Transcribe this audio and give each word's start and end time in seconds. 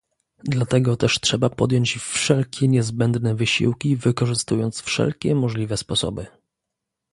Dlatego 0.43 0.95
też 0.97 1.19
trzeba 1.19 1.49
podjąć 1.49 1.95
wszelkie 1.97 2.67
niezbędne 2.67 3.35
wysiłki, 3.35 3.95
wykorzystując 3.95 4.81
wszelkie 4.81 5.35
możliwe 5.35 5.77
sposoby 5.77 6.25